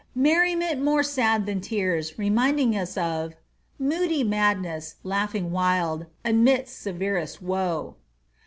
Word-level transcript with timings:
Merriment 0.15 0.81
more 0.83 1.03
sad 1.03 1.45
than 1.45 1.61
tears, 1.61 2.17
remind 2.17 2.59
ing 2.59 2.75
us 2.75 2.97
of 2.97 3.35
Moody 3.77 4.23
madness, 4.23 4.95
laughing 5.03 5.51
wild 5.51 6.07
Amidst 6.25 6.81
severest 6.81 7.39
woe." 7.39 7.93